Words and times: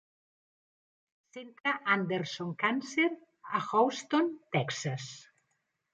Centre 1.35 1.73
Anderson 1.95 2.55
Cancer 2.65 3.07
a 3.61 3.61
Houston, 3.69 4.37
Texas. 4.57 5.11